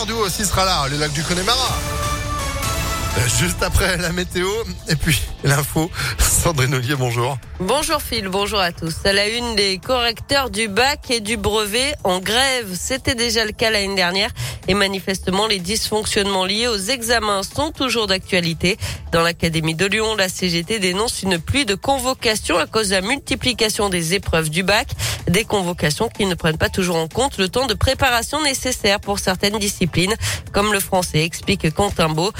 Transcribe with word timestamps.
Sardou 0.00 0.16
aussi 0.16 0.46
sera 0.46 0.64
là, 0.64 0.88
le 0.88 0.96
lac 0.96 1.12
du 1.12 1.22
Connemara. 1.22 1.89
Euh, 3.18 3.28
Juste 3.38 3.62
après 3.62 3.96
la 3.96 4.12
météo 4.12 4.46
et 4.88 4.96
puis 4.96 5.20
l'info. 5.44 5.90
Sandrine 6.18 6.74
Ollier, 6.74 6.94
bonjour. 6.94 7.38
Bonjour 7.58 8.00
Phil, 8.00 8.28
bonjour 8.28 8.60
à 8.60 8.72
tous. 8.72 8.94
À 9.04 9.12
la 9.12 9.28
une, 9.28 9.56
les 9.56 9.78
correcteurs 9.78 10.50
du 10.50 10.68
bac 10.68 11.10
et 11.10 11.20
du 11.20 11.36
brevet 11.36 11.94
en 12.04 12.20
grève. 12.20 12.68
C'était 12.78 13.14
déjà 13.14 13.44
le 13.44 13.52
cas 13.52 13.70
l'année 13.70 13.94
dernière 13.94 14.30
et 14.68 14.74
manifestement 14.74 15.46
les 15.46 15.58
dysfonctionnements 15.58 16.44
liés 16.44 16.68
aux 16.68 16.76
examens 16.78 17.42
sont 17.42 17.72
toujours 17.72 18.06
d'actualité. 18.06 18.78
Dans 19.12 19.22
l'Académie 19.22 19.74
de 19.74 19.86
Lyon, 19.86 20.14
la 20.16 20.28
CGT 20.28 20.78
dénonce 20.78 21.22
une 21.22 21.38
pluie 21.38 21.64
de 21.66 21.74
convocations 21.74 22.58
à 22.58 22.66
cause 22.66 22.90
de 22.90 22.94
la 22.94 23.00
multiplication 23.00 23.88
des 23.88 24.14
épreuves 24.14 24.50
du 24.50 24.62
bac. 24.62 24.88
Des 25.26 25.44
convocations 25.44 26.08
qui 26.08 26.26
ne 26.26 26.34
prennent 26.34 26.58
pas 26.58 26.68
toujours 26.68 26.96
en 26.96 27.08
compte 27.08 27.38
le 27.38 27.48
temps 27.48 27.66
de 27.66 27.74
préparation 27.74 28.42
nécessaire 28.42 29.00
pour 29.00 29.18
certaines 29.18 29.58
disciplines, 29.58 30.14
comme 30.52 30.72
le 30.72 30.80
français, 30.80 31.24
explique 31.24 31.72
Quentin 31.74 32.08
Beau. 32.08 32.32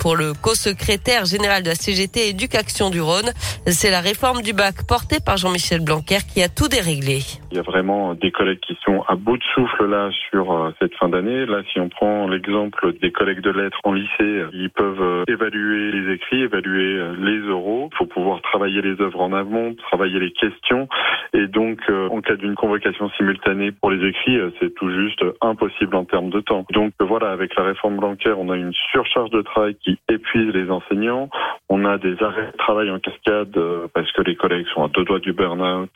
Pour 0.00 0.16
le 0.16 0.32
co-secrétaire 0.32 1.26
général 1.26 1.62
de 1.62 1.68
la 1.68 1.74
CGT 1.74 2.30
Éducation 2.30 2.88
du 2.90 3.00
Rhône, 3.00 3.30
c'est 3.66 3.90
la 3.90 4.00
réforme 4.00 4.40
du 4.40 4.54
bac 4.54 4.86
portée 4.88 5.18
par 5.24 5.36
Jean-Michel 5.36 5.84
Blanquer 5.84 6.18
qui 6.32 6.42
a 6.42 6.48
tout 6.48 6.68
déréglé. 6.68 7.20
Il 7.52 7.56
y 7.56 7.60
a 7.60 7.62
vraiment 7.62 8.14
des 8.14 8.30
collègues 8.30 8.60
qui 8.60 8.76
sont 8.84 9.02
à 9.08 9.14
bout 9.14 9.36
de 9.36 9.42
souffle 9.54 9.86
là 9.86 10.10
sur 10.30 10.52
euh, 10.52 10.70
cette 10.80 10.94
fin 10.94 11.08
d'année. 11.08 11.44
Là, 11.44 11.62
si 11.72 11.80
on 11.80 11.88
prend 11.88 12.28
l'exemple 12.28 12.94
des 13.02 13.12
collègues 13.12 13.42
de 13.42 13.50
lettres 13.50 13.78
en 13.84 13.92
lycée, 13.92 14.44
ils 14.52 14.70
peuvent 14.70 15.02
euh, 15.02 15.24
évaluer 15.28 15.92
les 15.92 16.14
écrits, 16.14 16.42
évaluer 16.42 16.98
euh, 16.98 17.14
les 17.18 17.50
oraux. 17.50 17.69
Il 17.92 17.96
faut 17.96 18.06
pouvoir 18.06 18.42
travailler 18.42 18.82
les 18.82 19.00
œuvres 19.00 19.20
en 19.20 19.32
amont, 19.32 19.74
travailler 19.74 20.18
les 20.18 20.32
questions. 20.32 20.88
Et 21.32 21.46
donc, 21.46 21.80
en 21.88 22.20
cas 22.20 22.36
d'une 22.36 22.54
convocation 22.54 23.08
simultanée 23.10 23.72
pour 23.72 23.90
les 23.90 24.06
écrits, 24.08 24.38
c'est 24.58 24.74
tout 24.74 24.90
juste 24.90 25.24
impossible 25.40 25.94
en 25.96 26.04
termes 26.04 26.30
de 26.30 26.40
temps. 26.40 26.64
Donc 26.70 26.92
voilà, 27.00 27.30
avec 27.30 27.54
la 27.56 27.64
réforme 27.64 27.96
bancaire, 27.96 28.38
on 28.38 28.50
a 28.50 28.56
une 28.56 28.72
surcharge 28.90 29.30
de 29.30 29.42
travail 29.42 29.76
qui 29.76 29.98
épuise 30.08 30.52
les 30.52 30.70
enseignants. 30.70 31.28
On 31.68 31.84
a 31.84 31.98
des 31.98 32.20
arrêts 32.22 32.50
de 32.52 32.56
travail 32.56 32.90
en 32.90 32.98
cascade 32.98 33.56
parce 33.94 34.10
que 34.12 34.22
les 34.22 34.36
collègues 34.36 34.66
sont 34.74 34.84
à 34.84 34.88
deux 34.88 35.04
doigts 35.04 35.20
du 35.20 35.32
burn-out. 35.32 35.90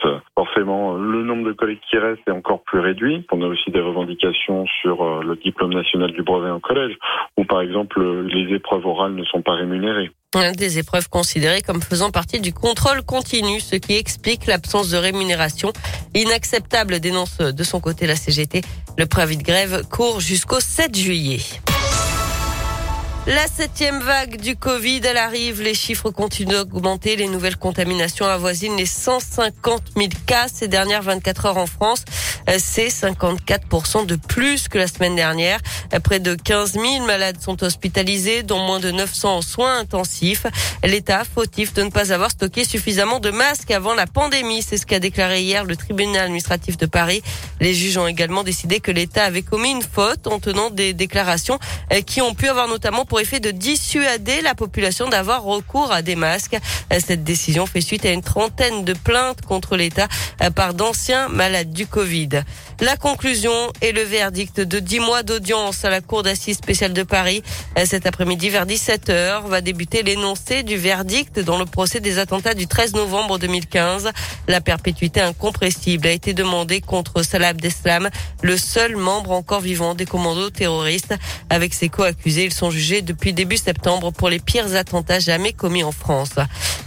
Forcément, 0.65 0.95
le 0.95 1.25
nombre 1.25 1.47
de 1.47 1.53
collègues 1.53 1.81
qui 1.91 1.99
restent 1.99 2.27
est 2.27 2.31
encore 2.31 2.63
plus 2.63 2.81
réduit. 2.81 3.27
On 3.31 3.43
a 3.43 3.47
aussi 3.47 3.71
des 3.71 3.81
revendications 3.81 4.65
sur 4.81 5.23
le 5.23 5.37
diplôme 5.37 5.75
national 5.75 6.13
du 6.13 6.23
brevet 6.23 6.51
en 6.51 6.61
collège, 6.61 6.97
où 7.37 7.45
par 7.45 7.61
exemple 7.61 8.03
les 8.23 8.55
épreuves 8.55 8.87
orales 8.87 9.15
ne 9.15 9.25
sont 9.25 9.43
pas 9.43 9.53
rémunérées. 9.53 10.11
Des 10.57 10.79
épreuves 10.79 11.11
considérées 11.11 11.61
comme 11.61 11.83
faisant 11.83 12.11
partie 12.11 12.41
du 12.41 12.55
contrôle 12.55 13.03
continu, 13.03 13.61
ce 13.61 13.77
qui 13.77 13.97
explique 13.97 14.47
l'absence 14.47 14.91
de 14.91 14.97
rémunération. 14.97 15.71
Inacceptable, 16.15 16.99
dénonce 16.99 17.39
de 17.39 17.63
son 17.63 17.81
côté 17.81 18.07
la 18.07 18.17
CGT. 18.17 18.63
Le 18.97 19.05
préavis 19.05 19.37
de 19.37 19.43
grève 19.43 19.83
court 19.91 20.21
jusqu'au 20.21 20.61
7 20.61 20.97
juillet. 20.97 21.41
La 23.27 23.47
septième 23.47 24.01
vague 24.01 24.37
du 24.39 24.55
Covid, 24.55 25.01
elle 25.03 25.17
arrive. 25.17 25.63
Les 25.63 25.73
chiffres 25.73 26.11
continuent 26.11 26.51
d'augmenter. 26.51 27.17
Les 27.17 27.27
nouvelles 27.27 27.57
contaminations 27.57 28.27
avoisinent 28.27 28.77
les 28.77 28.85
150 28.85 29.93
000 29.97 30.09
cas 30.27 30.47
ces 30.53 30.69
dernières 30.69 31.01
24 31.01 31.47
heures 31.47 31.57
en 31.57 31.67
France. 31.67 32.05
C'est 32.59 32.89
54% 32.89 34.05
de 34.05 34.17
plus 34.17 34.69
que 34.69 34.77
la 34.77 34.87
semaine 34.87 35.17
dernière. 35.17 35.59
Près 36.03 36.21
de 36.21 36.35
15 36.35 36.75
000 36.75 37.07
malades 37.07 37.41
sont 37.41 37.65
hospitalisés, 37.65 38.43
dont 38.43 38.59
moins 38.59 38.79
de 38.79 38.91
900 38.91 39.39
en 39.39 39.41
soins 39.41 39.79
intensifs. 39.79 40.45
L'État 40.85 41.25
fautif 41.25 41.73
de 41.73 41.83
ne 41.83 41.89
pas 41.89 42.13
avoir 42.13 42.31
stocké 42.31 42.65
suffisamment 42.65 43.21
de 43.21 43.31
masques 43.31 43.71
avant 43.71 43.95
la 43.95 44.07
pandémie. 44.07 44.61
C'est 44.61 44.77
ce 44.77 44.85
qu'a 44.85 45.01
déclaré 45.01 45.41
hier 45.41 45.65
le 45.65 45.77
tribunal 45.77 46.25
administratif 46.25 46.77
de 46.77 46.85
Paris. 46.85 47.23
Les 47.59 47.73
juges 47.73 47.97
ont 47.97 48.07
également 48.07 48.43
décidé 48.45 48.81
que 48.81 48.91
l'État 48.91 49.25
avait 49.25 49.41
commis 49.41 49.71
une 49.71 49.83
faute 49.83 50.27
en 50.27 50.41
tenant 50.41 50.69
des 50.69 50.93
déclarations 50.93 51.59
qui 52.05 52.21
ont 52.21 52.35
pu 52.35 52.49
avoir 52.49 52.69
notamment 52.69 53.07
effet 53.19 53.41
de 53.41 53.51
dissuader 53.51 54.41
la 54.43 54.55
population 54.55 55.09
d'avoir 55.09 55.43
recours 55.43 55.93
à 55.93 56.03
des 56.03 56.17
masques. 56.17 56.57
Cette 56.91 57.25
décision 57.25 57.67
fait 57.67 57.81
suite 57.81 58.05
à 58.05 58.11
une 58.11 58.23
trentaine 58.23 58.85
de 58.85 58.93
plaintes 58.93 59.43
contre 59.43 59.77
l'État 59.77 60.09
par 60.55 60.75
d'anciens 60.75 61.29
malades 61.29 61.73
du 61.73 61.87
Covid. 61.87 62.43
La 62.81 62.97
conclusion 62.97 63.53
est 63.81 63.93
le 63.93 64.03
verdict 64.03 64.61
de 64.61 64.79
10 64.81 65.01
mois 65.01 65.23
d'audience 65.23 65.85
à 65.85 65.91
la 65.91 66.01
Cour 66.01 66.23
d'assises 66.23 66.57
spéciale 66.57 66.93
de 66.93 67.03
Paris. 67.03 67.43
Cet 67.85 68.07
après-midi 68.07 68.51
vers 68.51 68.67
17h 68.67 69.47
va 69.47 69.61
débuter 69.61 70.03
l'énoncé 70.03 70.63
du 70.63 70.77
verdict 70.77 71.39
dans 71.39 71.59
le 71.59 71.67
procès 71.67 72.01
des 72.01 72.19
attentats 72.19 72.55
du 72.55 72.67
13 72.67 72.95
novembre 72.95 73.39
2015. 73.39 74.11
La 74.49 74.61
perpétuité 74.61 75.21
incompressible 75.21 76.09
a 76.09 76.11
été 76.11 76.35
demandée 76.35 76.81
contre 76.81 77.23
Salah 77.23 77.49
Abdeslam, 77.49 78.11
le 78.43 78.57
seul 78.57 78.97
membre 78.97 79.31
encore 79.31 79.61
vivant 79.61 79.95
des 79.95 80.07
commandos 80.07 80.51
terroristes. 80.51 81.15
Avec 81.51 81.75
ses 81.75 81.89
co-accusés, 81.89 82.45
ils 82.45 82.53
sont 82.53 82.71
jugés 82.71 83.03
depuis 83.05 83.33
début 83.33 83.57
septembre 83.57 84.13
pour 84.13 84.29
les 84.29 84.39
pires 84.39 84.75
attentats 84.75 85.19
jamais 85.19 85.53
commis 85.53 85.85
en 85.85 85.93
France. 85.93 86.33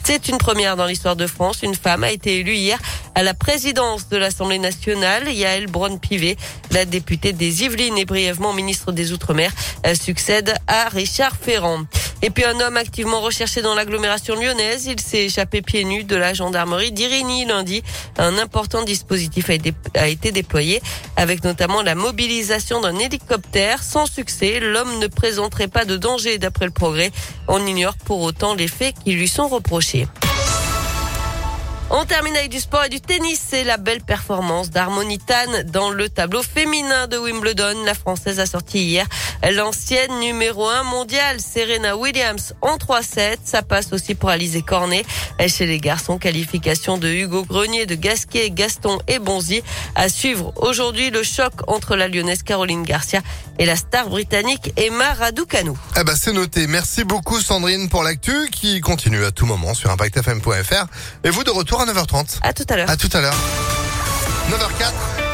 C'est 0.03 0.28
une 0.29 0.38
première 0.38 0.75
dans 0.75 0.85
l'histoire 0.85 1.16
de 1.16 1.28
France. 1.28 1.63
Une 1.63 1.75
femme 1.75 2.03
a 2.03 2.11
été 2.11 2.39
élue 2.39 2.55
hier 2.55 2.79
à 3.16 3.23
la 3.23 3.33
présidence 3.33 4.09
de 4.09 4.17
l'Assemblée 4.17 4.59
nationale. 4.59 5.31
Yael 5.31 5.67
Braun-Pivet, 5.67 6.38
la 6.72 6.85
députée 6.85 7.33
des 7.33 7.63
Yvelines 7.63 7.97
et 7.97 8.06
brièvement 8.06 8.53
ministre 8.53 8.91
des 8.91 9.11
Outre-mer, 9.11 9.51
succède 9.94 10.53
à 10.67 10.89
Richard 10.89 11.35
Ferrand. 11.35 11.85
Et 12.23 12.29
puis 12.31 12.45
un 12.45 12.59
homme 12.59 12.78
activement 12.78 13.22
recherché 13.22 13.61
dans 13.61 13.75
l'agglomération 13.75 14.35
lyonnaise, 14.35 14.88
il 14.88 15.00
s'est 15.00 15.25
échappé 15.25 15.61
pieds 15.61 15.83
nus 15.83 16.03
de 16.03 16.16
la 16.16 16.33
gendarmerie 16.33 16.91
d'Irigny 16.91 17.45
lundi. 17.45 17.83
Un 18.17 18.38
important 18.38 18.83
dispositif 18.83 19.50
a 19.50 19.53
été, 19.53 19.73
a 19.95 20.07
été 20.07 20.31
déployé 20.31 20.81
avec 21.16 21.44
notamment 21.44 21.83
la 21.83 21.94
mobilisation 21.94 22.81
d'un 22.81 22.97
hélicoptère. 22.97 23.83
Sans 23.83 24.07
succès, 24.07 24.59
l'homme 24.59 25.00
ne 25.00 25.07
présenterait 25.07 25.67
pas 25.67 25.85
de 25.85 25.95
danger 25.95 26.39
d'après 26.39 26.66
le 26.66 26.72
progrès. 26.72 27.11
On 27.47 27.66
ignore 27.66 27.95
pour 28.06 28.22
autant 28.22 28.56
les 28.56 28.67
faits 28.67 28.95
qui 29.03 29.13
lui 29.13 29.27
sont 29.27 29.47
reprochés. 29.47 30.07
On 31.90 32.03
termine 32.03 32.36
avec 32.36 32.50
du 32.50 32.59
sport 32.59 32.84
et 32.84 32.90
du 32.90 33.00
tennis. 33.00 33.42
C'est 33.50 33.64
la 33.64 33.78
belle 33.78 34.02
performance 34.02 34.70
d'Harmonitane 34.70 35.64
dans 35.64 35.90
le 35.90 36.09
tableau 36.09 36.44
féminin 36.44 37.08
de 37.08 37.18
Wimbledon. 37.18 37.86
La 37.86 37.94
Française 37.94 38.42
a 38.42 38.46
sorti 38.46 38.80
hier 38.80 39.06
l'ancienne 39.52 40.20
numéro 40.20 40.68
1 40.68 40.84
mondiale 40.84 41.40
Serena 41.40 41.96
Williams 41.96 42.53
en 42.62 42.75
3-7. 42.75 43.38
Ça 43.46 43.62
passe 43.62 43.94
aussi 43.94 44.16
pour 44.16 44.30
Alizé 44.30 44.64
Cornet. 44.64 45.06
Chez 45.48 45.66
les 45.66 45.80
garçons, 45.80 46.18
qualification 46.18 46.98
de 46.98 47.08
Hugo 47.08 47.46
Grenier, 47.46 47.86
de 47.86 47.96
Gasquet, 47.96 48.50
Gaston 48.52 49.00
et 49.08 49.19
Bonzi. 49.19 49.64
À 49.96 50.09
suivre 50.09 50.52
aujourd'hui 50.58 51.09
le 51.09 51.24
choc 51.24 51.54
entre 51.68 51.96
la 51.96 52.09
lyonnaise 52.09 52.44
Caroline 52.44 52.84
Garcia 52.84 53.22
et 53.59 53.66
la 53.66 53.78
star 53.78 54.09
britannique 54.09 54.74
Emma 54.75 55.14
Raducanu. 55.14 55.72
Eh 55.98 56.04
ben, 56.04 56.16
c'est 56.18 56.34
noté. 56.34 56.68
Merci 56.68 57.06
beaucoup 57.06 57.40
Sandrine 57.40 57.88
pour 57.88 58.04
l'actu 58.04 58.34
qui 58.52 58.81
continue 58.81 59.24
à 59.24 59.31
tout 59.31 59.46
moment 59.46 59.74
sur 59.74 59.90
impactfm.fr. 59.90 60.86
Et 61.24 61.30
vous 61.30 61.46
de 61.46 61.52
retour 61.77 61.81
à 61.81 62.21
9h30. 62.23 62.39
À 62.41 62.53
tout 62.53 62.65
à 62.69 62.75
l'heure. 62.75 62.89
À 62.89 62.97
tout 62.97 63.09
à 63.13 63.21
l'heure. 63.21 63.35
9h04. 64.49 65.26